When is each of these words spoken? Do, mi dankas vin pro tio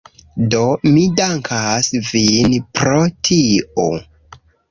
Do, 0.53 0.61
mi 0.95 1.03
dankas 1.19 1.91
vin 2.09 2.57
pro 2.81 2.97
tio 3.29 3.87